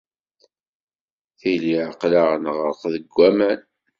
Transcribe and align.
Tili 1.39 1.71
aql-aɣ 1.91 2.29
neɣreq 2.43 2.81
deg 2.93 3.05
waman. 3.15 3.59